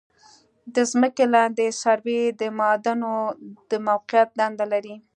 [0.73, 3.13] د ځمکې لاندې سروې د معادنو
[3.69, 4.95] د موقعیت دنده لري